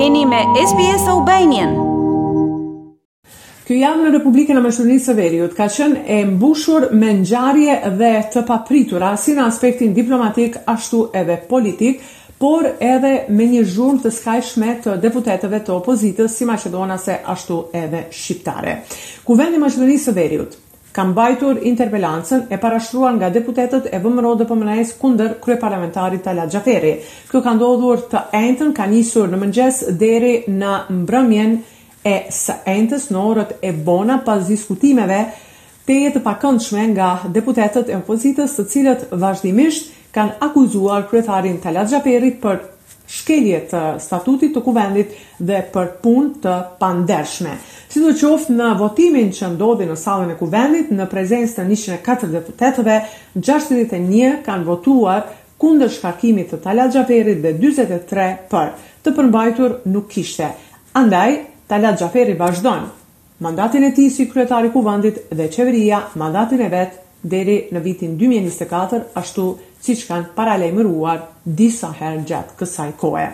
Jeni 0.00 0.24
me 0.26 0.36
SBS 0.68 1.06
Albanian. 1.08 1.74
Ky 3.68 3.76
jam 3.78 4.00
në 4.02 4.10
Republikën 4.16 4.56
e 4.58 4.62
Maqedonisë 4.64 5.12
së 5.12 5.14
Veriut 5.18 5.52
ka 5.54 5.68
qenë 5.70 6.00
e 6.08 6.16
mbushur 6.32 6.88
me 6.98 7.12
ngjarje 7.20 7.76
dhe 8.00 8.10
të 8.34 8.42
papritura 8.48 9.12
si 9.20 9.36
në 9.36 9.44
aspektin 9.46 9.94
diplomatik 9.96 10.56
ashtu 10.74 11.04
edhe 11.20 11.36
politik, 11.52 12.00
por 12.42 12.66
edhe 12.88 13.12
me 13.30 13.46
një 13.54 13.62
zhurmë 13.76 14.02
të 14.06 14.14
skajshme 14.18 14.74
të 14.88 14.96
deputetëve 15.04 15.62
të 15.68 15.76
opozitës 15.76 16.40
si 16.40 16.48
maqedonase 16.50 17.20
ashtu 17.36 17.60
edhe 17.84 18.06
shqiptare. 18.18 18.80
Kuvendi 19.24 19.62
Maqedonisë 19.62 20.10
së 20.10 20.18
Veriut 20.20 20.58
ka 20.94 21.04
mbajtur 21.04 21.58
interpelancën 21.68 22.42
e 22.54 22.56
parashtruar 22.62 23.16
nga 23.18 23.28
deputetët 23.36 23.88
e 23.96 23.98
vëmëro 24.02 24.34
dhe 24.38 24.46
pëmënajës 24.46 24.92
kunder 25.02 25.32
krye 25.42 25.56
parlamentari 25.58 26.20
Talat 26.22 26.52
Gjaferi. 26.54 26.92
Kjo 27.30 27.40
ka 27.42 27.54
ndodhur 27.56 28.04
të 28.12 28.20
entën 28.38 28.70
ka 28.76 28.86
njësur 28.92 29.32
në 29.34 29.40
mëngjes 29.42 29.80
deri 30.02 30.34
në 30.60 30.74
mbrëmjen 31.00 31.56
e 32.06 32.14
së 32.36 32.60
entës 32.76 33.08
në 33.10 33.24
orët 33.30 33.56
e 33.66 33.72
bona 33.88 34.20
pas 34.28 34.46
diskutimeve 34.50 35.18
të 35.88 35.98
jetë 36.04 36.22
pakëndshme 36.28 36.86
nga 36.94 37.08
deputetët 37.38 37.90
e 37.90 37.98
opozitës 37.98 38.54
të 38.58 38.66
cilët 38.74 39.02
vazhdimisht 39.24 39.90
kanë 40.14 40.38
akuzuar 40.46 41.08
kryetarin 41.10 41.58
Talat 41.64 41.90
Gjaferi 41.96 42.30
për 42.46 42.62
shkelje 43.08 43.58
të 43.70 43.80
statutit 44.00 44.52
të 44.54 44.62
kuvendit 44.64 45.12
dhe 45.38 45.58
për 45.74 45.90
pun 46.02 46.30
të 46.42 46.54
pandershme. 46.80 47.56
Si 47.90 48.00
do 48.00 48.12
qoftë 48.16 48.56
në 48.56 48.70
votimin 48.80 49.28
që 49.34 49.50
ndodhi 49.54 49.86
në 49.88 49.96
salën 50.00 50.32
e 50.32 50.38
kuvendit, 50.40 50.90
në 50.92 51.06
prezencë 51.12 51.54
të 51.58 51.66
104 51.74 52.32
deputetëve, 52.38 52.96
61 53.38 54.40
kanë 54.46 54.66
votuar 54.68 55.24
kundër 55.60 55.92
shkarkimit 55.94 56.50
të 56.52 56.62
Talat 56.64 56.92
Gjaferit 56.96 57.42
dhe 57.44 57.54
43 57.60 58.30
për. 58.50 58.72
Të 59.04 59.12
përmbajtur 59.18 59.78
nuk 59.92 60.08
kishte. 60.10 60.48
Andaj, 60.96 61.38
Talat 61.68 62.00
Gjaferi 62.00 62.36
vazhdojnë. 62.40 62.92
Mandatin 63.44 63.84
e 63.88 63.92
ti 63.96 64.08
si 64.14 64.28
kryetari 64.30 64.70
kuvendit 64.72 65.24
dhe 65.34 65.50
qeveria 65.52 66.04
mandatin 66.16 66.60
e 66.62 66.68
vetë 66.70 67.03
deri 67.24 67.54
në 67.72 67.80
vitin 67.84 68.14
2024, 68.20 69.12
ashtu 69.16 69.44
si 69.84 69.94
që 70.00 70.06
kanë 70.10 70.30
paralejmëruar 70.36 71.20
disa 71.44 71.90
herë 71.96 72.22
gjatë 72.28 72.56
kësaj 72.60 72.88
kohë. 73.00 73.24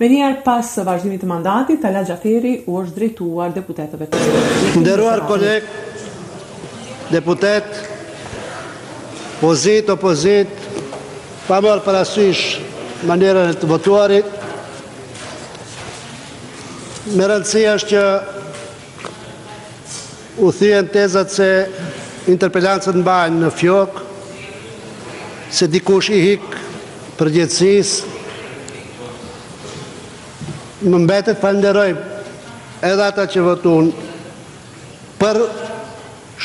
Me 0.00 0.08
njerë 0.12 0.40
pas 0.44 0.68
së 0.76 0.84
vazhdimit 0.84 1.22
të 1.24 1.28
mandatit, 1.30 1.80
Tala 1.82 2.02
Gjaferi 2.08 2.54
u 2.68 2.78
është 2.82 2.98
drejtuar 2.98 3.54
deputetëve 3.56 4.08
të 4.08 4.20
shumë. 4.20 4.72
Nderuar 4.82 5.22
kolegë, 5.28 5.84
deputet, 7.12 7.68
pozit, 9.42 9.88
opozit, 9.94 10.56
pa 11.48 11.60
mërë 11.64 11.84
parasysh 11.84 12.46
manjerën 13.08 13.52
e 13.52 13.58
të 13.60 13.68
votuarit, 13.68 14.38
me 17.16 17.26
rëndësia 17.28 17.76
është 17.78 17.90
që 17.92 18.06
u 20.44 20.52
thien 20.56 20.88
tezat 20.92 21.30
se 21.32 21.50
interpellancët 22.30 22.96
në 22.96 23.04
bajnë 23.04 23.40
në 23.44 23.50
fjok, 23.52 23.98
se 25.52 25.68
dikush 25.70 26.10
i 26.16 26.20
hikë 26.28 26.62
për 27.18 27.30
gjithësisë, 27.36 28.12
më 30.84 31.00
mbetët 31.04 31.38
falenderoj 31.40 31.90
edhe 32.84 33.04
ata 33.04 33.24
që 33.30 33.42
votun 33.46 33.90
për 35.20 35.38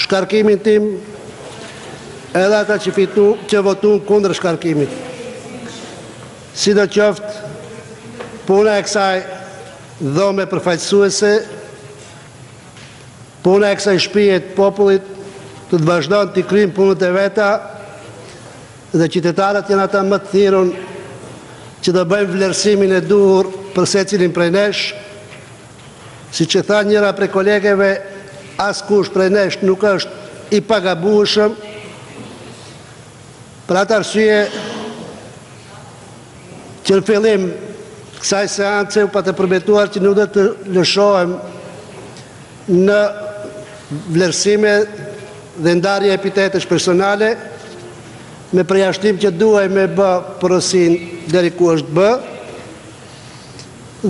shkarkimin 0.03 0.59
tim 0.63 0.85
edhe 2.37 2.59
ata 2.61 2.77
që 2.79 2.93
fitu 2.95 3.27
që 3.51 3.63
votun 3.65 3.97
kundrë 4.07 4.37
shkarkimit 4.39 4.93
si 6.59 6.71
do 6.75 6.85
qoftë, 6.87 7.51
puna 8.47 8.77
e 8.79 8.85
kësaj 8.85 9.19
dhome 10.15 10.45
përfajtësuese 10.51 11.33
puna 13.43 13.73
e 13.73 13.77
kësaj 13.81 13.97
shpijet 14.07 14.53
popullit 14.55 15.15
të 15.69 15.77
të 15.77 15.83
vazhdojnë 15.85 16.31
të 16.33 16.41
krymë 16.49 16.73
punët 16.73 17.03
e 17.05 17.09
veta 17.13 17.49
dhe 18.91 19.07
qytetarët 19.13 19.67
janë 19.69 19.83
ata 19.85 19.99
më 20.03 20.17
të 20.23 20.27
thirën 20.33 20.71
që 21.85 21.91
të 21.93 22.03
bëjmë 22.09 22.31
vlerësimin 22.33 22.91
e 22.97 23.03
duhur 23.05 23.45
për 23.75 23.85
se 23.91 24.01
cilin 24.09 24.31
prej 24.33 24.49
nesh 24.55 24.81
si 26.33 26.43
që 26.49 26.59
tha 26.67 26.79
njëra 26.89 27.11
prej 27.17 27.29
kolegeve 27.35 27.91
as 28.65 28.77
kush 28.87 29.09
prej 29.13 29.29
nesh 29.35 29.57
nuk 29.61 29.81
është 29.91 30.13
i 30.57 30.59
pagabushëm 30.71 31.51
për 33.69 33.75
atë 33.83 33.95
arsye 33.99 34.41
që 36.87 36.93
në 36.97 37.05
fillim 37.11 37.41
kësaj 38.19 38.47
seance 38.55 38.99
u 39.05 39.11
pa 39.13 39.21
të 39.23 39.31
përbetuar 39.37 39.87
që 39.93 39.99
nuk 40.01 40.15
dhe 40.17 40.27
të 40.33 40.43
lëshojmë 40.79 41.35
në 42.87 42.99
vlerësime 44.17 44.73
dhe 45.63 45.75
ndarje 45.75 46.11
epitetesh 46.13 46.65
personale 46.67 47.33
me 48.55 48.63
prejashtim 48.65 49.19
që 49.21 49.31
duaj 49.37 49.67
me 49.73 49.83
bë 49.95 50.09
përësin 50.41 50.95
dheri 51.31 51.51
ku 51.55 51.71
është 51.75 51.93
bë 51.97 52.09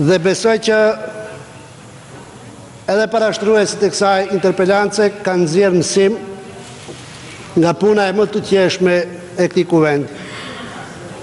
dhe 0.08 0.18
besoj 0.26 0.54
që 0.68 0.78
edhe 2.94 3.08
parashtruesit 3.12 3.84
e 3.86 3.90
kësaj 3.92 4.30
interpellance 4.34 5.10
kanë 5.26 5.50
zirë 5.54 5.74
mësim 5.80 6.16
nga 7.60 7.74
puna 7.74 8.06
e 8.08 8.14
më 8.16 8.28
të 8.30 8.42
tjeshme 8.46 8.94
e 9.40 9.46
këti 9.48 9.64
kuvend. 9.66 10.06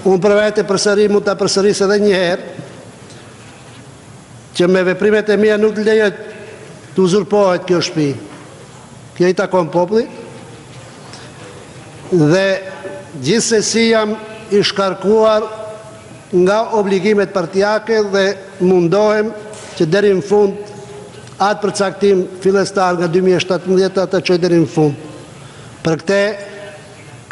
Unë 0.04 0.20
për 0.22 0.34
vete 0.36 0.64
përsëri, 0.68 1.06
mund 1.12 1.24
të 1.24 1.34
përsëris 1.40 1.80
edhe 1.86 1.96
njëherë, 2.02 2.64
që 4.56 4.68
me 4.68 4.82
veprimet 4.90 5.28
e 5.32 5.36
mija 5.40 5.56
nuk 5.60 5.74
të 5.76 5.84
lejët 5.86 6.20
të 6.94 7.00
uzurpojët 7.04 7.64
kjo 7.68 7.80
shpi 7.88 8.08
ja 9.18 9.28
i 9.28 9.34
takon 9.34 9.68
popli 9.70 10.06
dhe 12.12 12.46
gjithse 13.24 13.62
si 13.62 13.88
jam 13.90 14.16
ishkarkuar 14.50 15.42
nga 16.32 16.58
obligimet 16.78 17.32
partijake 17.34 17.98
dhe 18.12 18.24
mundohem 18.60 19.32
që 19.78 19.86
deri 19.86 20.12
në 20.18 20.24
fund 20.24 20.54
atë 21.38 21.60
përcaktim 21.64 22.22
fillestar 22.42 22.96
nga 22.98 23.08
2017 23.14 24.00
ata 24.04 24.20
që 24.20 24.34
e 24.38 24.42
deri 24.44 24.62
në 24.64 24.70
fund 24.72 25.04
për 25.84 25.96
këte 26.02 26.20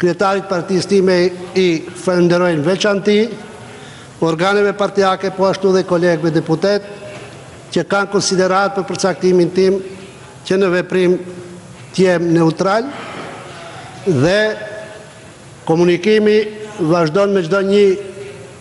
kretarit 0.01 0.47
partijistime 0.49 1.17
i 1.59 1.67
fënderojnë 2.05 2.63
veçan 2.67 3.01
ti 3.03 3.17
organeve 4.23 4.73
partijake 4.77 5.31
po 5.37 5.47
ashtu 5.49 5.71
dhe 5.75 5.85
kolegëve 5.89 6.31
deputet 6.33 6.85
që 7.73 7.83
kanë 7.91 8.11
konsiderat 8.13 8.77
për 8.77 8.87
përcaktimin 8.91 9.49
tim 9.55 9.81
që 10.47 10.57
në 10.61 10.69
veprim 10.77 11.17
tjem 11.93 12.31
neutral 12.31 12.83
dhe 14.07 14.55
komunikimi 15.67 16.37
vazhdon 16.81 17.31
me 17.35 17.41
gjdo 17.43 17.61
një 17.67 17.85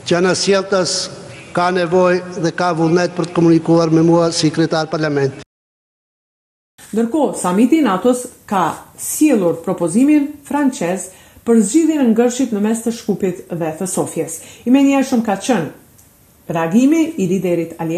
që 0.07 0.21
në 0.23 0.35
ka 1.57 1.71
nevoj 1.73 2.19
dhe 2.37 2.51
ka 2.53 2.73
vullnet 2.77 3.15
për 3.17 3.25
të 3.27 3.33
komunikuar 3.33 3.89
me 3.91 4.03
mua 4.05 4.27
si 4.33 4.51
kretar 4.53 4.87
parlament. 4.93 5.39
Nërko, 6.93 7.31
samiti 7.41 7.79
nato 7.81 8.13
ka 8.47 8.75
sielur 9.01 9.57
propozimin 9.65 10.27
franqez 10.45 11.07
për 11.47 11.61
zgjidhjen 11.65 12.03
e 12.03 12.11
ngërshit 12.11 12.53
në 12.53 12.61
mes 12.61 12.83
të 12.85 12.93
Shkupit 12.93 13.41
dhe 13.51 13.73
të 13.79 13.87
Sofjes. 13.89 14.37
I 14.67 14.71
menjëshëm 14.75 15.25
ka 15.27 15.39
qënë 15.39 16.53
reagimi 16.53 17.07
i 17.23 17.27
liderit 17.31 17.73
Ali 17.79 17.97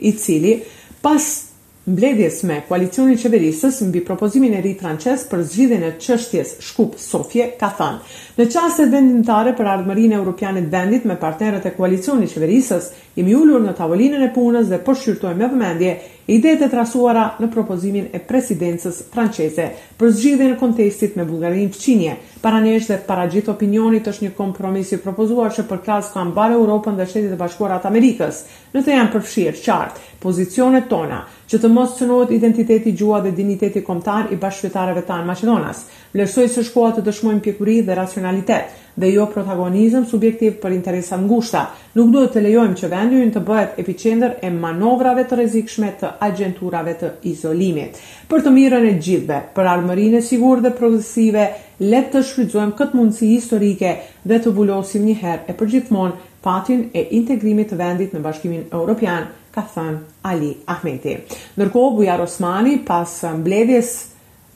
i 0.00 0.12
cili 0.12 0.62
pas 1.02 1.45
mbledhjes 1.86 2.40
me 2.48 2.56
koalicionin 2.66 3.18
qeverisës 3.22 3.76
mbi 3.86 4.00
propozimin 4.04 4.56
e 4.58 4.62
ri 4.64 4.72
Frances 4.80 5.22
për 5.30 5.44
zgjidhjen 5.46 5.84
e 5.86 5.90
çështjes 6.02 6.56
Shkup 6.66 6.96
Sofje 6.98 7.46
ka 7.60 7.68
thënë. 7.78 8.16
Në 8.40 8.48
çast 8.52 8.82
vendimtare 8.82 9.52
për 9.56 9.70
ardhmërinë 9.76 10.18
europiane 10.18 10.64
të 10.66 10.72
vendit 10.72 11.06
me 11.06 11.14
partnerët 11.22 11.68
e 11.70 11.74
koalicionit 11.76 12.34
qeverisës, 12.34 12.90
jemi 13.16 13.36
ulur 13.38 13.62
në 13.68 13.76
tavolinën 13.78 14.26
e 14.26 14.32
punës 14.34 14.66
dhe 14.72 14.80
po 14.82 14.96
shqyrtojmë 14.98 15.38
me 15.44 15.52
vëmendje 15.52 15.92
idetë 16.34 16.58
të 16.64 16.70
trasuara 16.72 17.24
në 17.38 17.52
propozimin 17.54 18.08
e 18.10 18.18
presidencës 18.30 19.04
franceze 19.14 19.68
për 19.96 20.10
zgjidhjen 20.10 20.56
e 20.56 20.58
kontestit 20.58 21.14
me 21.16 21.24
Bullgarinë 21.28 21.74
fqinje. 21.78 22.16
Para 22.42 22.58
Paranesh 22.58 22.90
dhe 22.90 22.98
para 23.06 23.28
gjithë 23.30 23.52
opinionit 23.52 24.08
është 24.10 24.26
një 24.26 24.34
kompromis 24.34 24.90
i 24.92 24.98
propozuar 25.02 25.54
që 25.54 25.68
përkaz 25.70 26.10
kanë 26.14 26.34
bare 26.34 26.58
Europën 26.58 26.98
dhe 26.98 27.06
shtetit 27.06 27.34
e 27.34 27.38
bashkuarat 27.38 27.86
të 27.86 27.92
Amerikës 27.94 28.42
në 28.76 28.84
të 28.86 28.94
janë 28.96 29.12
përfshirë 29.16 29.60
qartë 29.64 30.04
pozicionet 30.26 30.86
tona, 30.90 31.20
që 31.46 31.58
të 31.62 31.68
mos 31.70 31.92
cënohet 31.98 32.30
identiteti 32.34 32.92
gjua 32.98 33.20
dhe 33.22 33.30
digniteti 33.36 33.82
komtar 33.84 34.30
i 34.34 34.38
bashkëfitarëve 34.40 35.02
ta 35.06 35.20
në 35.20 35.26
Macedonas, 35.28 35.82
lërsoj 36.18 36.46
së 36.50 36.64
shkua 36.70 36.88
të 36.96 37.04
dëshmojmë 37.06 37.42
pjekuri 37.44 37.76
dhe 37.86 37.94
racionalitet, 37.94 38.72
dhe 38.98 39.10
jo 39.12 39.26
protagonizëm 39.30 40.06
subjektiv 40.08 40.56
për 40.62 40.74
interesa 40.78 41.18
ngushta. 41.20 41.66
Nuk 42.00 42.10
duhet 42.14 42.32
të 42.34 42.42
lejojmë 42.46 42.78
që 42.80 42.90
vendin 42.94 43.30
të 43.36 43.42
bëhet 43.46 43.78
epicender 43.84 44.38
e 44.40 44.50
manovrave 44.56 45.26
të 45.28 45.38
rezikshme 45.42 45.92
të 46.00 46.10
agenturave 46.30 46.96
të 47.02 47.12
izolimit. 47.30 48.00
Për 48.30 48.46
të 48.46 48.54
mirën 48.56 48.88
e 48.90 48.96
gjithve, 49.04 49.42
për 49.56 49.70
armërinë 49.76 50.22
e 50.22 50.26
sigur 50.30 50.64
dhe 50.64 50.72
progresive, 50.80 51.46
le 51.92 52.02
të 52.10 52.22
shfrytëzojmë 52.24 52.72
këtë 52.80 52.96
mundësi 52.96 53.28
historike 53.36 53.94
dhe 54.24 54.40
të 54.42 54.52
vullosim 54.56 55.04
një 55.10 55.18
herë 55.20 55.52
e 55.52 55.54
përgjithmonë 55.60 56.25
fatin 56.44 56.90
e 56.94 57.06
integrimit 57.16 57.70
të 57.72 57.78
vendit 57.80 58.14
në 58.14 58.20
bashkimin 58.24 58.66
Europian, 58.76 59.28
ka 59.54 59.62
thën 59.74 59.96
Ali 60.28 60.54
Ahmeti. 60.68 61.16
Nërko, 61.56 61.86
Bujar 61.96 62.20
Osmani, 62.24 62.78
pas 62.86 63.16
mbledjes, 63.38 63.94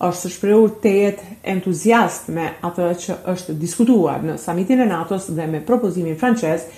është 0.01 0.29
shpreur 0.33 0.71
të 0.81 0.91
jetë 0.97 1.33
entuziast 1.57 2.31
me 2.33 2.47
atë 2.65 2.87
që 3.03 3.17
është 3.35 3.57
diskutuar 3.61 4.23
në 4.25 4.39
samitin 4.41 4.81
e 4.81 4.87
NATO-s 4.89 5.27
dhe 5.37 5.45
me 5.53 5.61
propozimin 5.69 6.17
francesë, 6.21 6.71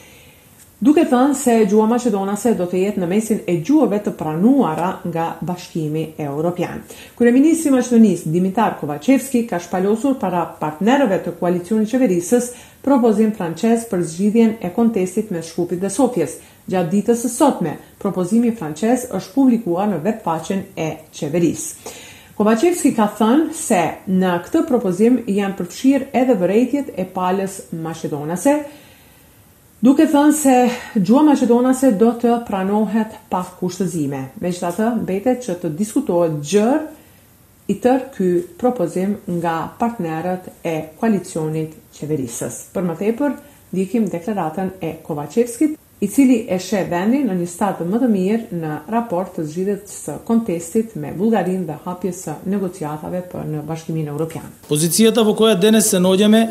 duke 0.83 1.05
thënë 1.07 1.35
se 1.39 1.53
gjua 1.71 1.85
Macedonase 1.87 2.51
do 2.59 2.65
të 2.67 2.79
jetë 2.81 2.99
në 3.05 3.09
mesin 3.13 3.43
e 3.47 3.53
gjuave 3.63 4.01
të 4.03 4.13
pranuara 4.19 4.89
nga 5.07 5.27
bashkimi 5.47 6.03
e 6.19 6.25
Europian. 6.27 6.81
Kryeministri 7.15 7.71
Maqedonis 7.71 8.25
Dimitar 8.27 8.75
Kovacevski 8.81 9.45
ka 9.47 9.61
shpalosur 9.63 10.17
para 10.19 10.41
partnerëve 10.59 11.21
të 11.29 11.35
koalicionit 11.39 11.93
qeverisës 11.93 12.49
propozim 12.83 13.31
francez 13.39 13.87
për 13.93 14.03
zgjidhjen 14.11 14.57
e 14.59 14.73
kontestit 14.75 15.31
me 15.31 15.45
shkupit 15.47 15.79
dhe 15.85 15.93
sofjes. 15.99 16.41
Gjatë 16.67 16.93
ditës 16.97 17.23
së 17.25 17.31
sotme, 17.31 17.77
propozimi 18.03 18.51
francez 18.59 19.07
është 19.15 19.35
publikuar 19.39 19.87
në 19.91 20.19
faqen 20.27 20.65
e 20.75 20.91
qeverisë. 21.15 21.91
Kovacevski 22.39 22.91
ka 22.99 23.07
thënë 23.21 23.55
se 23.55 23.83
në 24.19 24.35
këtë 24.49 24.67
propozim 24.67 25.23
janë 25.31 25.59
përfshirë 25.61 26.11
edhe 26.25 26.41
vërejtjet 26.43 26.91
e 27.03 27.07
palës 27.15 27.61
Macedonase, 27.73 28.59
duke 29.83 30.05
thënë 30.13 30.35
se 30.39 30.53
gjua 31.09 31.25
Macedonase 31.27 31.89
do 31.99 32.13
të 32.23 32.37
pranohet 32.47 33.17
pa 33.33 33.41
kushtëzime. 33.59 34.21
Me 34.39 34.53
që 34.55 34.71
të 34.77 34.91
mbetet 35.01 35.43
që 35.49 35.57
të 35.65 35.73
diskutohet 35.81 36.39
gjërë 36.53 36.87
i 37.75 37.79
tërë 37.83 38.07
ky 38.15 38.29
propozim 38.63 39.17
nga 39.41 39.57
partnerët 39.83 40.49
e 40.67 40.77
koalicionit 41.01 41.75
qeverisës. 41.99 42.63
Për 42.75 42.89
më 42.93 42.99
tepër, 43.03 43.35
dikim 43.75 44.07
deklaratën 44.13 44.75
e 44.83 44.97
Kovacevskit, 45.07 45.81
i 46.03 46.09
cili 46.11 46.41
e 46.51 46.57
shë 46.59 46.81
vendin 46.91 47.29
në 47.31 47.37
një 47.39 47.47
statë 47.53 47.85
më 47.87 48.01
të 48.03 48.09
mirë 48.11 48.59
në 48.59 48.71
raport 48.91 49.37
të 49.37 49.45
zgjidhjet 49.53 49.91
së 49.93 50.17
kontestit 50.27 50.97
me 50.99 51.13
Bullgarinë 51.17 51.69
dhe 51.69 51.77
hapjes 51.85 52.25
së 52.27 52.35
negociatave 52.51 53.21
për 53.33 53.45
në 53.53 53.61
Bashkimin 53.69 54.09
Evropian. 54.11 54.49
Pozicia 54.67 55.13
e 55.15 55.19
avokatit 55.23 55.63
Denis 55.63 55.93
Senojeme 55.95 56.43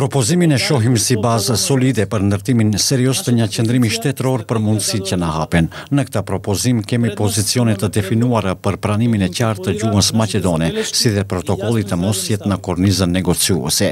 Propozimin 0.00 0.52
e 0.54 0.56
shohim 0.62 0.94
si 1.02 1.16
bazë 1.18 1.56
solide 1.58 2.04
për 2.08 2.22
ndërtimin 2.28 2.68
serios 2.78 3.24
të 3.26 3.32
një 3.36 3.48
qëndrimi 3.52 3.88
shtetëror 3.90 4.44
për 4.48 4.60
mundësitë 4.62 5.08
që 5.10 5.16
në 5.18 5.30
hapen. 5.34 5.66
Në 5.90 6.04
këta 6.06 6.22
propozim 6.28 6.84
kemi 6.88 7.10
pozicionet 7.18 7.82
të 7.82 7.90
definuara 7.96 8.54
për 8.54 8.78
pranimin 8.86 9.26
e 9.26 9.30
qartë 9.34 9.64
të 9.66 9.74
gjuhës 9.80 10.12
Macedone, 10.16 10.68
si 10.86 11.10
dhe 11.10 11.26
protokollit 11.28 11.90
të 11.90 11.98
mos 12.04 12.22
jetë 12.30 12.48
në 12.52 12.60
kornizën 12.68 13.10
negociuese. 13.18 13.90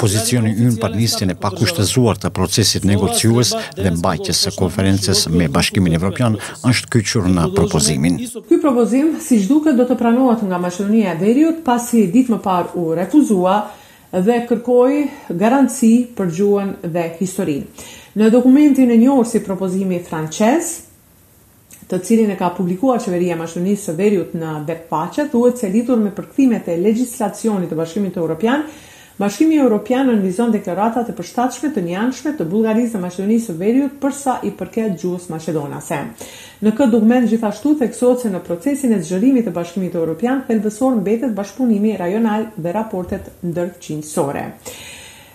Pozicioni 0.00 0.54
ynë 0.54 0.78
për 0.84 0.94
njësjen 1.00 1.34
e 1.34 1.38
pakushtëzuar 1.42 2.22
të 2.22 2.30
procesit 2.38 2.86
negociues 2.92 3.50
dhe 3.76 3.92
mbajtjes 3.98 4.46
së 4.46 4.54
konferencës 4.60 5.22
me 5.36 5.46
Bashkimin 5.52 5.94
Evropian 5.98 6.36
është 6.70 6.90
kyçur 6.94 7.28
në 7.34 7.46
propozimin. 7.56 8.18
Ky 8.48 8.58
propozim, 8.62 9.14
si 9.24 9.38
duket, 9.48 9.78
do 9.80 9.86
të 9.88 9.96
pranohet 10.00 10.42
nga 10.48 10.58
Maqedonia 10.62 11.14
e 11.14 11.18
Veriut 11.22 11.62
pasi 11.66 12.06
ditë 12.14 12.36
më 12.36 12.40
parë 12.44 12.76
u 12.80 12.90
refuzua 12.98 13.56
dhe 14.10 14.40
kërkoi 14.50 15.00
garanci 15.40 15.90
për 16.18 16.30
gjuhën 16.38 16.70
dhe 16.96 17.06
historinë. 17.18 17.88
Në 18.18 18.30
dokumentin 18.34 18.90
e 18.90 18.98
njohur 19.00 19.28
si 19.30 19.40
propozimi 19.46 20.00
francez 20.06 20.74
të 21.90 21.98
cilin 22.06 22.30
e 22.30 22.36
ka 22.38 22.52
publikuar 22.58 22.98
qeveria 23.02 23.36
e 23.36 23.40
Maqedonisë 23.40 23.88
së 23.88 23.96
Veriut 23.98 24.34
në 24.38 24.56
Vepaçë 24.68 25.28
thuhet 25.32 25.58
se 25.62 25.70
lidhur 25.74 25.98
me 26.02 26.12
përkthimet 26.14 26.68
e 26.70 26.76
legjislacionit 26.84 27.70
të 27.72 27.78
Bashkimit 27.80 28.20
Evropian, 28.20 28.66
Bashkimi 29.20 29.58
në 29.60 30.04
nënvizon 30.08 30.52
deklaratat 30.54 31.10
e 31.12 31.14
përshtatshme 31.18 31.68
të 31.74 31.82
njanshme 31.84 32.30
të 32.38 32.44
Bulgarisë 32.48 32.94
dhe 32.94 33.00
Maqedonisë 33.02 33.50
së 33.50 33.54
Veriut 33.60 33.98
përsa 34.00 34.38
i 34.48 34.52
përket 34.56 34.94
gjusë 35.02 35.28
maqedonase. 35.34 35.98
Në 36.64 36.72
këtë 36.78 36.94
dokument 36.94 37.28
gjithashtu 37.28 37.74
theksohet 37.82 38.22
se 38.24 38.30
në 38.32 38.40
procesin 38.46 38.94
e 38.96 39.02
zgjerimit 39.04 39.44
të 39.44 39.52
Bashkimit 39.58 39.98
Evropian 40.00 40.40
thelbësor 40.48 40.96
mbetet 41.02 41.34
bashkëpunimi 41.36 41.92
rajonal 42.00 42.46
dhe 42.56 42.72
raportet 42.72 43.28
ndërqindësore. 43.44 44.46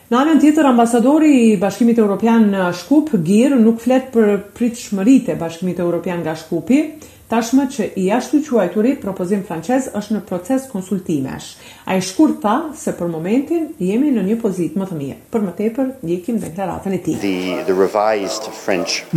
Në 0.10 0.20
anën 0.24 0.42
tjetër, 0.42 0.66
ambasadori 0.72 1.32
i 1.44 1.58
Bashkimit 1.62 2.02
Evropian 2.02 2.50
në 2.56 2.66
Shkup, 2.82 3.14
Gir, 3.26 3.54
nuk 3.58 3.84
flet 3.86 4.10
për 4.14 4.40
pritshmëritë 4.58 5.34
e 5.34 5.38
Bashkimit 5.42 5.80
Evropian 5.86 6.24
nga 6.26 6.34
Shkupi, 6.38 6.88
tashmë 7.30 7.64
që 7.74 7.86
i 7.98 8.04
ashtu 8.14 8.40
quajturi 8.46 8.94
propozim 9.02 9.42
francez 9.48 9.88
është 9.98 10.14
në 10.16 10.20
proces 10.30 10.68
konsultimesh. 10.70 11.48
A 11.90 11.96
i 11.98 12.02
shkur 12.06 12.36
tha 12.44 12.56
se 12.78 12.94
për 12.98 13.10
momentin 13.10 13.72
jemi 13.82 14.12
në 14.14 14.24
një 14.28 14.36
pozit 14.42 14.76
më 14.78 14.88
të 14.92 14.98
mirë. 15.00 15.18
Për 15.34 15.44
më 15.48 15.54
tepër, 15.60 15.90
njëkim 16.06 16.38
deklaratën 16.44 16.94
e 16.94 17.00
ti. 17.06 17.16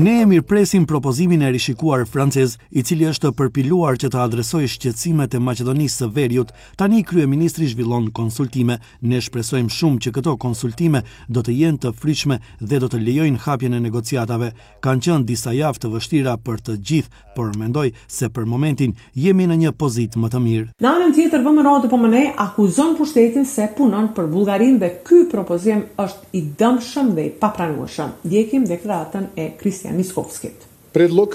Ne 0.01 0.15
e 0.23 0.29
mirë 0.33 0.47
presim 0.49 0.87
propozimin 0.89 1.43
e 1.45 1.51
rishikuar 1.55 2.07
francez, 2.09 2.57
i 2.73 2.83
cili 2.83 3.09
është 3.11 3.35
përpiluar 3.39 3.99
që 4.01 4.11
të 4.15 4.23
adresoj 4.25 4.65
shqetsimet 4.75 5.37
e 5.37 5.41
Macedonisë 5.45 6.01
së 6.05 6.11
Veriut, 6.17 6.55
tani 6.81 7.03
një 7.03 7.09
krye 7.11 7.29
ministri 7.29 7.69
zhvillon 7.73 8.09
konsultime. 8.19 8.79
Ne 9.05 9.21
shpresojmë 9.23 9.73
shumë 9.75 10.03
që 10.07 10.15
këto 10.17 10.37
konsultime 10.41 11.05
do 11.29 11.45
të 11.45 11.57
jenë 11.61 11.83
të 11.85 11.93
frishme 12.01 12.41
dhe 12.61 12.81
do 12.81 12.89
të 12.89 13.03
lejojnë 13.05 13.43
hapjen 13.45 13.77
e 13.77 13.83
negociatave. 13.85 14.53
Kanë 14.85 15.07
qënë 15.09 15.29
disa 15.29 15.53
javë 15.57 15.83
të 15.85 15.93
vështira 15.95 16.37
për 16.45 16.61
të 16.69 16.79
gjithë, 16.89 17.25
por 17.37 17.53
mendoj 17.59 17.89
se 18.07 18.29
për 18.31 18.47
momentin 18.47 18.95
jemi 19.15 19.47
në 19.51 19.57
një 19.65 19.73
pozitë 19.81 20.23
më 20.23 20.31
të 20.33 20.43
mirë. 20.45 20.67
Në 20.83 20.91
anën 20.93 21.15
tjetër 21.17 21.45
vëmë 21.47 21.65
rrotë 21.65 21.87
të 21.87 21.93
pëmëne 21.95 22.25
po 22.25 22.45
akuzon 22.47 22.97
pushtetin 22.99 23.47
se 23.47 23.69
punon 23.77 24.11
për 24.17 24.31
Bulgarin 24.33 24.79
dhe 24.81 24.93
ky 25.09 25.25
propozim 25.33 25.83
është 26.03 26.31
i 26.39 26.45
dëmshëm 26.61 27.15
dhe 27.17 27.27
i 27.31 27.35
papranueshëm. 27.43 28.17
Djekim 28.25 28.67
deklaratën 28.71 29.31
e 29.37 29.51
Kristian 29.61 29.97
Miskovskit. 29.99 30.67
Predlog 30.93 31.35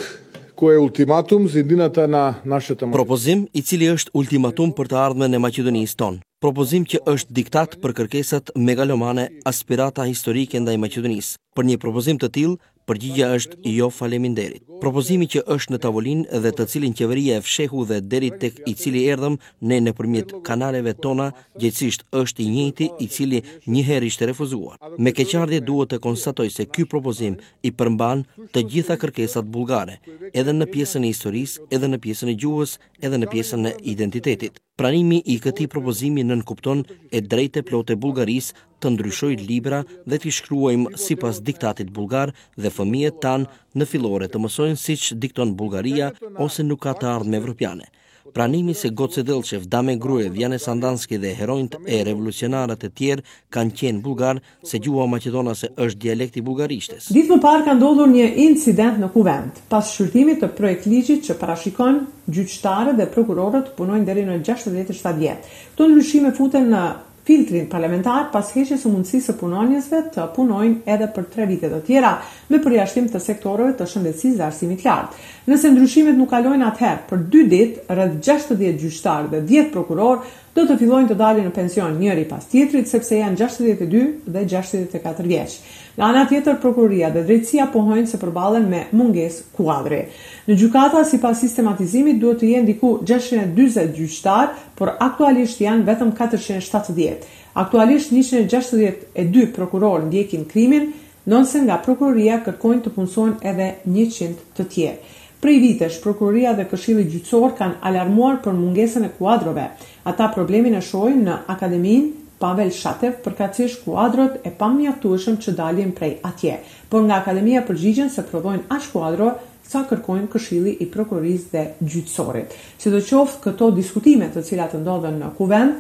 ku 0.56 0.70
e 0.72 0.78
ultimatum 0.78 1.48
zindinata 1.50 2.06
na 2.08 2.36
nashet 2.46 2.80
të 2.80 2.92
Propozim 2.94 3.48
i 3.54 3.62
cili 3.62 3.90
është 3.90 4.14
ultimatum 4.14 4.72
për 4.78 4.92
të 4.94 5.02
ardhme 5.06 5.28
në 5.28 5.40
Macedonisë 5.42 5.98
tonë. 5.98 6.20
Propozim 6.44 6.84
që 6.84 7.00
është 7.08 7.32
diktat 7.32 7.78
për 7.80 7.94
kërkesat 7.98 8.50
megalomane 8.60 9.30
aspirata 9.48 10.04
historike 10.04 10.60
ndaj 10.60 10.76
Macedonisë. 10.76 11.38
Për 11.56 11.68
një 11.70 11.78
propozim 11.80 12.20
të 12.20 12.30
tilë, 12.36 12.58
përgjigja 12.88 13.28
është 13.38 13.70
jo 13.72 13.88
faleminderit. 13.94 14.64
Propozimi 14.84 15.28
që 15.34 15.44
është 15.56 15.74
në 15.74 15.80
tavolin 15.86 16.24
dhe 16.46 16.52
të 16.58 16.66
cilin 16.72 16.96
qeveria 16.98 17.38
e 17.40 17.44
fshehu 17.46 17.86
dhe 17.90 18.00
deri 18.14 18.30
tek 18.42 18.58
i 18.70 18.74
cili 18.82 19.06
erdhëm 19.14 19.38
ne 19.72 19.78
nëpërmjet 19.86 20.34
kanaleve 20.48 20.94
tona 21.06 21.30
gjithësisht 21.62 22.04
është 22.24 22.44
i 22.44 22.50
njëjti 22.56 22.90
i 23.06 23.10
cili 23.16 23.40
një 23.74 23.84
herë 23.90 24.10
ishte 24.12 24.28
refuzuar. 24.30 24.78
Me 24.98 25.14
keqardhje 25.18 25.62
duhet 25.70 25.94
të 25.94 26.02
konstatoj 26.08 26.50
se 26.58 26.68
ky 26.76 26.88
propozim 26.96 27.40
i 27.68 27.72
përmban 27.80 28.26
të 28.54 28.66
gjitha 28.74 29.00
kërkesat 29.04 29.48
bullgare, 29.56 30.00
edhe 30.34 30.54
në 30.60 30.68
pjesën 30.76 31.06
e 31.08 31.14
historisë, 31.14 31.64
edhe 31.74 31.90
në 31.94 32.02
pjesën 32.04 32.34
e 32.34 32.38
gjuhës, 32.44 32.76
edhe 33.04 33.22
në 33.22 33.32
pjesën 33.36 33.70
e 33.72 33.76
identitetit. 33.96 34.60
Pranimi 34.82 35.18
i 35.32 35.34
këti 35.42 35.66
propozimi 35.72 36.22
në 36.24 36.34
nënkupton 36.36 36.80
e 37.18 37.20
drejte 37.34 37.62
plote 37.70 37.98
Bulgaris 38.06 38.48
të 38.82 38.92
ndryshojt 38.96 39.44
libra 39.52 39.84
dhe 40.14 40.18
t'i 40.24 40.34
shkruajmë 40.38 40.96
si 41.04 41.18
pas 41.24 41.42
diktatit 41.50 41.92
Bulgar 42.00 42.34
dhe 42.66 42.72
fëmijet 42.80 43.20
tanë 43.28 43.52
në 43.82 43.90
filore 43.94 44.32
të 44.34 44.42
mësojnë 44.48 44.80
si 44.86 44.98
që 45.06 45.20
dikton 45.28 45.54
Bulgaria 45.62 46.10
ose 46.48 46.66
nuk 46.72 46.82
ka 46.88 46.96
të 47.04 47.12
ardhme 47.12 47.44
evropiane 47.44 47.92
pranimi 48.34 48.74
se 48.76 48.90
gocë 48.90 49.24
dëllë 49.28 49.42
Dame 49.50 49.62
vdame 49.66 49.94
gruje, 50.02 50.30
vjane 50.34 50.58
sandanske 50.60 51.20
dhe 51.22 51.32
herojnët 51.38 51.76
e 51.86 52.00
revolucionarët 52.08 52.84
e 52.88 52.90
tjerë 52.90 53.24
kanë 53.54 53.76
qenë 53.80 54.02
bulgarë 54.06 54.42
se 54.70 54.80
gjuha 54.84 55.06
Macedona 55.10 55.54
se 55.58 55.70
është 55.86 56.02
dialekti 56.08 56.42
bulgarishtes. 56.48 57.10
Ditë 57.14 57.36
më 57.36 57.40
parë 57.46 57.66
ka 57.68 57.78
ndodhur 57.78 58.10
një 58.16 58.32
incident 58.48 59.00
në 59.04 59.12
kuvent, 59.16 59.62
pas 59.70 59.94
shërtimit 59.96 60.42
të 60.44 60.52
projekt 60.58 60.90
ligjit 60.90 61.22
që 61.28 61.38
parashikon 61.44 62.02
gjyqtare 62.34 62.96
dhe 62.98 63.10
prokurorët 63.14 63.70
të 63.70 63.78
punojnë 63.80 64.10
deri 64.10 64.26
në 64.30 64.40
67 64.50 65.18
vjetë. 65.22 65.56
Të 65.78 65.90
nërëshime 65.94 66.34
futen 66.38 66.72
në 66.74 66.84
filtrin 67.26 67.68
parlamentar 67.72 68.28
pas 68.34 68.50
heqjes 68.56 68.82
së 68.84 68.92
mundësisë 68.92 69.32
së 69.32 69.36
punonjësve 69.40 70.00
të 70.16 70.26
punojnë 70.36 70.92
edhe 70.96 71.08
për 71.16 71.28
3 71.36 71.48
vite 71.52 71.70
të 71.72 71.80
tjera 71.88 72.12
me 72.52 72.60
përjashtim 72.66 73.08
të 73.14 73.22
sektorëve 73.28 73.76
të 73.80 73.88
shëndetësisë 73.94 74.40
dhe 74.42 74.48
arsimit 74.50 74.82
të 74.84 74.90
lartë. 74.90 75.22
Nëse 75.52 75.72
ndryshimet 75.74 76.20
nuk 76.20 76.30
kalojnë 76.34 76.68
atëherë, 76.70 77.06
për 77.12 77.24
2 77.36 77.46
ditë 77.54 77.96
rreth 77.96 78.20
60 78.28 78.80
gjyqtarë 78.84 79.32
dhe 79.36 79.42
10 79.54 79.72
prokurorë 79.76 80.34
do 80.54 80.68
të 80.70 80.78
fillojnë 80.82 81.10
të 81.14 81.18
dalin 81.24 81.48
në 81.48 81.56
pension 81.56 81.96
njëri 81.98 82.28
pas 82.30 82.44
tjetrit 82.52 82.90
sepse 82.92 83.16
janë 83.22 83.40
62 83.40 84.04
dhe 84.36 84.46
64 84.52 85.28
vjeç. 85.32 85.58
Nga 85.98 86.06
ana 86.10 86.24
tjetër, 86.26 86.56
prokuroria 86.62 87.12
dhe 87.14 87.22
drejtësia 87.28 87.68
pohojnë 87.70 88.08
se 88.10 88.18
përballen 88.18 88.64
me 88.70 88.80
mungesë 88.98 89.44
kuadre. 89.54 90.00
Në 90.48 90.56
gjykata 90.62 91.04
sipas 91.06 91.38
sistematizimit 91.44 92.18
duhet 92.22 92.40
të 92.42 92.50
jenë 92.56 92.70
diku 92.72 92.90
640 93.06 93.92
gjyqtar, 94.00 94.56
por 94.78 94.96
aktualisht 94.98 95.62
janë 95.62 95.86
vetëm 95.92 96.16
470. 96.18 97.28
Aktualisht 97.66 98.10
162 98.14 99.46
prokuror 99.54 100.08
ndjekin 100.08 100.48
krimin, 100.50 100.90
ndonse 101.30 101.62
nga 101.68 101.78
prokuroria 101.86 102.40
kërkojnë 102.48 102.84
të 102.88 102.94
punsohen 102.98 103.38
edhe 103.54 103.70
100 103.86 104.34
të 104.58 104.70
tjerë. 104.76 105.02
Prej 105.44 105.58
vitesh, 105.60 105.98
Prokuroria 106.00 106.54
dhe 106.56 106.64
Këshilli 106.72 107.04
Gjyqësor 107.04 107.50
kanë 107.60 107.82
alarmuar 107.84 108.38
për 108.46 108.54
mungesën 108.56 109.04
e 109.04 109.10
kuadrove. 109.18 109.66
Ata 110.08 110.30
problemin 110.32 110.78
e 110.78 110.82
shohin 110.82 111.20
në 111.26 111.34
Akademinë 111.52 112.23
Pavel 112.44 112.74
Shatev 112.76 113.14
përkatësish 113.24 113.80
kuadrot 113.86 114.34
e 114.44 114.52
pamjaftueshëm 114.60 115.38
që 115.46 115.54
dalin 115.56 115.94
prej 115.96 116.10
atje, 116.28 116.58
por 116.92 117.06
nga 117.06 117.22
Akademia 117.24 117.62
përgjigjen 117.70 118.10
se 118.12 118.26
prodhojnë 118.28 118.66
ashtë 118.76 118.92
kuadro 118.98 119.30
sa 119.70 119.86
kërkojnë 119.88 120.28
këshilli 120.34 120.74
i 120.84 120.88
prokurorisë 120.92 121.52
dhe 121.54 121.64
gjyqësorit. 121.94 122.56
Si 122.80 122.92
do 122.92 123.00
qoftë 123.00 123.40
këto 123.46 123.70
diskutime 123.78 124.28
të 124.34 124.44
cilat 124.50 124.76
të 124.76 124.82
ndodhen 124.84 125.22
në 125.24 125.30
kuvend, 125.38 125.78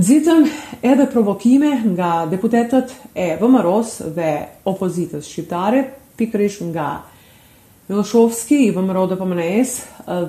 nëzitën 0.00 0.44
edhe 0.90 1.06
provokime 1.14 1.70
nga 1.92 2.10
deputetet 2.34 2.90
e 3.14 3.28
vëmëros 3.44 3.94
dhe 4.18 4.30
opozitës 4.72 5.28
shqiptare, 5.30 5.84
pikrish 6.18 6.58
nga 6.74 6.88
Miloshovski 7.86 8.58
i 8.66 8.74
vëmëro 8.74 9.06
dhe 9.10 9.20
pëmënes 9.20 9.76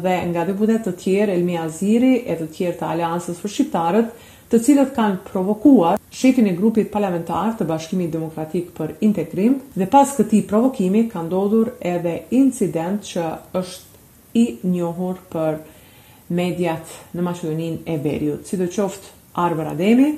dhe 0.06 0.14
nga 0.30 0.46
deputetet 0.50 0.92
të 0.92 0.96
tjerë, 1.02 1.34
Elmi 1.40 1.58
Aziri 1.66 2.20
e 2.34 2.38
të 2.38 2.50
tjerë 2.58 2.80
të 2.82 2.88
Aliansës 2.92 3.40
për 3.44 3.54
Shqiptarët, 3.56 4.14
të 4.54 4.60
cilët 4.62 4.92
kanë 4.94 5.16
provokuar 5.26 5.96
shefin 6.14 6.46
e 6.52 6.52
grupit 6.54 6.92
parlamentar 6.94 7.56
të 7.58 7.66
Bashkimit 7.66 8.12
Demokratik 8.14 8.68
për 8.78 8.92
Integrim 9.08 9.56
dhe 9.74 9.86
pas 9.96 10.12
këtij 10.14 10.44
provokimi 10.52 11.02
ka 11.10 11.24
ndodhur 11.26 11.72
edhe 11.92 12.12
incident 12.40 13.02
që 13.10 13.24
është 13.58 14.04
i 14.38 14.44
njohur 14.76 15.18
për 15.34 15.56
mediat 16.42 16.94
në 17.18 17.26
Maqedoninë 17.26 17.80
e 17.90 17.96
Veriut. 18.06 18.44
Sidoqoftë, 18.52 19.10
Arber 19.46 19.72
Ademi 19.72 20.12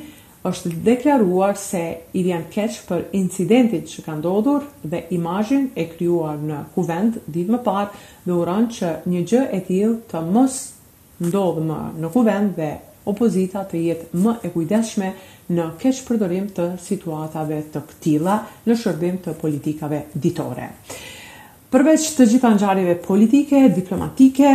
është 0.49 0.73
deklaruar 0.89 1.55
se 1.61 1.83
i 2.19 2.23
vjen 2.27 2.43
keq 2.51 2.81
për 2.89 3.05
incidentin 3.21 3.85
që 3.87 4.03
ka 4.09 4.17
ndodhur 4.19 4.65
dhe 4.83 4.99
imazhin 5.15 5.69
e 5.79 5.85
krijuar 5.93 6.41
në 6.43 6.57
kuvent 6.75 7.21
ditë 7.31 7.55
më 7.55 7.61
parë, 7.69 7.87
dhe 8.27 8.35
uron 8.41 8.67
që 8.79 8.91
një 9.13 9.23
gjë 9.31 9.45
e 9.47 9.61
tillë 9.71 9.95
të 10.11 10.25
mos 10.35 10.59
ndodhë 11.23 11.65
më 11.71 11.79
në 12.03 12.11
kuvent 12.17 12.53
dhe 12.59 12.69
opozita 13.09 13.63
të 13.69 13.81
jetë 13.87 14.21
më 14.25 14.35
e 14.45 14.51
kujdeshme 14.53 15.09
në 15.55 15.65
keq 15.81 15.99
përdorim 16.07 16.47
të 16.57 16.67
situatave 16.81 17.61
të 17.73 17.81
këtilla 17.91 18.37
në 18.65 18.77
shërbim 18.81 19.19
të 19.25 19.35
politikave 19.41 20.03
ditore. 20.15 20.69
Përveç 21.73 22.07
të 22.17 22.27
gjitha 22.31 22.51
ngjarjeve 22.55 22.95
politike, 23.03 23.61
diplomatike, 23.75 24.53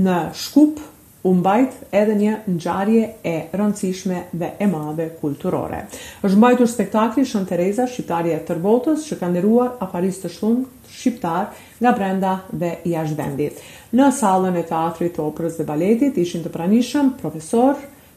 në 0.00 0.16
Shkup 0.34 0.80
u 1.28 1.34
mbajt 1.36 1.68
edhe 1.92 2.14
një 2.16 2.36
ngjarje 2.48 3.08
e 3.28 3.34
rëndësishme 3.52 4.20
dhe 4.40 4.48
e 4.58 4.66
madhe 4.70 5.10
kulturore. 5.20 5.82
Është 6.24 6.38
mbajtur 6.40 6.68
spektakli 6.72 7.24
Shën 7.28 7.44
Tereza, 7.50 7.84
shqiptarja 7.86 8.38
e 8.38 8.44
tërbotës, 8.48 9.04
që 9.10 9.18
kanë 9.20 9.34
ndëruar 9.36 9.74
afarisë 9.84 10.22
të 10.24 10.30
shumë 10.38 10.64
shqiptar 10.94 11.50
nga 11.84 11.92
brenda 11.98 12.32
dhe 12.62 12.72
jashtë 12.88 13.18
vendit. 13.18 13.58
Në 13.92 14.06
sallën 14.16 14.56
e 14.62 14.66
teatrit 14.70 15.12
të 15.18 15.26
operës 15.26 15.58
dhe 15.60 15.66
baletit 15.68 16.20
ishin 16.24 16.44
të 16.46 16.52
pranishëm 16.56 17.12
profesor, 17.20 17.74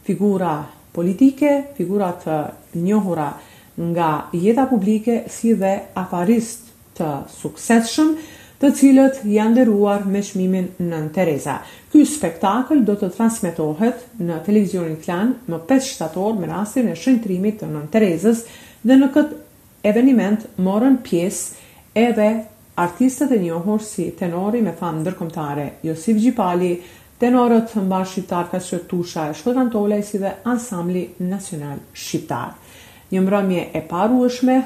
figura 0.08 0.54
politike, 0.96 1.52
figura 1.78 2.14
të 2.24 2.38
njohura 2.88 3.28
nga 3.92 4.14
jeta 4.38 4.68
publike 4.70 5.24
si 5.34 5.52
dhe 5.60 5.74
afarist 6.00 6.72
të 6.96 7.12
suksesshëm, 7.36 8.16
të 8.64 8.70
cilët 8.80 9.16
janë 9.28 9.58
dëruar 9.58 10.06
me 10.08 10.22
shmimin 10.24 10.70
në 10.88 11.00
Tereza. 11.12 11.58
Ky 11.92 12.04
spektakl 12.08 12.80
do 12.88 12.94
të 12.96 13.10
transmitohet 13.18 14.06
në 14.24 14.38
televizionin 14.46 15.02
klan 15.04 15.34
në 15.52 15.58
5 15.68 15.88
shtator 15.92 16.38
me 16.40 16.48
rastin 16.48 16.88
e 16.88 16.94
shëntrimit 16.96 17.58
të 17.60 17.68
nën 17.74 17.90
Terezës 17.92 18.46
dhe 18.88 18.96
në 19.02 19.10
këtë 19.18 19.40
eveniment 19.92 20.46
morën 20.64 20.96
pjesë 21.04 21.68
edhe 22.06 22.28
artistët 22.86 23.34
e 23.36 23.40
njohur 23.44 23.84
si 23.84 24.06
tenori 24.20 24.62
me 24.64 24.72
famë 24.80 25.02
ndërkombëtare 25.04 25.66
Josif 25.90 26.22
Gjipali, 26.24 26.72
tenorët 27.20 27.76
mbar 27.84 28.08
shqiptar 28.08 28.48
ka 28.54 28.62
që 28.64 28.80
tusha 28.92 29.28
e 29.28 29.36
shkotan 29.42 29.74
tole, 29.76 30.00
si 30.08 30.24
dhe 30.24 30.38
ansambli 30.48 31.04
nacional 31.20 31.84
shqiptar. 31.92 32.56
Një 33.12 33.26
mbrëmje 33.28 33.68
e 33.76 33.84
parueshme, 33.92 34.58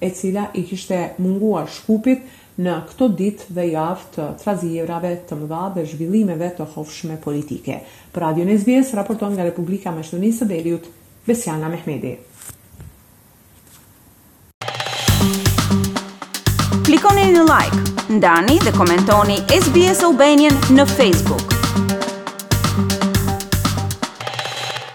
e 0.00 0.08
cila 0.16 0.46
i 0.56 0.62
kishte 0.70 1.02
munguar 1.20 1.66
shkupit, 1.68 2.36
në 2.60 2.74
këto 2.90 3.06
ditë 3.16 3.46
dhe 3.56 3.64
javë 3.72 4.08
të 4.14 4.26
trazirave 4.42 5.12
të 5.28 5.38
mëdha 5.42 5.60
dhe 5.76 5.84
zhvillimeve 5.92 6.48
të 6.58 6.66
hofshme 6.74 7.16
politike. 7.24 7.78
Për 8.12 8.24
Radio 8.26 8.46
Nesbjes, 8.48 8.92
raporton 8.98 9.36
nga 9.36 9.46
Republika 9.48 9.92
Meshtonisë 9.96 10.42
të 10.44 10.48
Beriut, 10.52 10.90
Besjana 11.28 11.70
Mehmedi. 11.72 12.16
Klikoni 16.90 17.28
në 17.30 17.44
like, 17.46 17.84
ndani 18.18 18.58
dhe 18.66 18.72
komentoni 18.76 19.40
SBS 19.60 20.04
Albanian 20.08 20.58
në 20.74 20.88
Facebook. 20.96 21.49